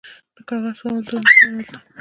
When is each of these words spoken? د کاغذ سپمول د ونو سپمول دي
د 0.35 0.37
کاغذ 0.47 0.73
سپمول 0.77 1.03
د 1.05 1.07
ونو 1.11 1.21
سپمول 1.33 1.53
دي 1.67 1.75